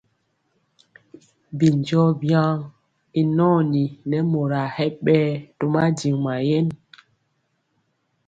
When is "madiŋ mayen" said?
5.73-6.67